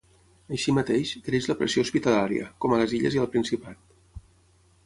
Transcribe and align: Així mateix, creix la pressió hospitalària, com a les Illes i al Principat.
Així 0.55 0.73
mateix, 0.77 1.11
creix 1.27 1.49
la 1.51 1.55
pressió 1.59 1.85
hospitalària, 1.87 2.49
com 2.65 2.73
a 2.73 2.81
les 2.83 2.97
Illes 3.01 3.19
i 3.19 3.23
al 3.25 3.31
Principat. 3.37 3.97